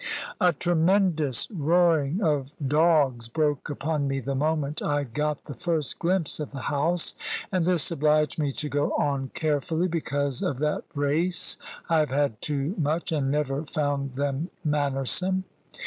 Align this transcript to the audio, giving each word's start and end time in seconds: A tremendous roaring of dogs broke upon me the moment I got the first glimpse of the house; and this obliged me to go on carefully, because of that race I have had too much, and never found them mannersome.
A 0.39 0.51
tremendous 0.51 1.47
roaring 1.51 2.23
of 2.23 2.53
dogs 2.67 3.27
broke 3.27 3.69
upon 3.69 4.07
me 4.07 4.19
the 4.19 4.33
moment 4.33 4.81
I 4.81 5.03
got 5.03 5.43
the 5.43 5.53
first 5.53 5.99
glimpse 5.99 6.39
of 6.39 6.49
the 6.49 6.57
house; 6.73 7.13
and 7.51 7.67
this 7.67 7.91
obliged 7.91 8.39
me 8.39 8.51
to 8.53 8.67
go 8.67 8.93
on 8.93 9.29
carefully, 9.35 9.87
because 9.87 10.41
of 10.41 10.57
that 10.57 10.85
race 10.95 11.55
I 11.87 11.99
have 11.99 12.09
had 12.09 12.41
too 12.41 12.73
much, 12.79 13.11
and 13.11 13.29
never 13.29 13.63
found 13.63 14.15
them 14.15 14.49
mannersome. 14.65 15.43